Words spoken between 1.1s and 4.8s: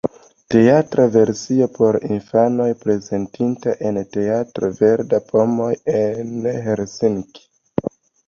versio por infanoj, prezentita en teatro